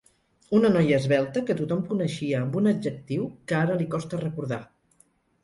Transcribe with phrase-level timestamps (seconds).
[0.59, 4.61] Una noia esvelta que tothom coneixia amb un adjectiu que ara li costa recordar.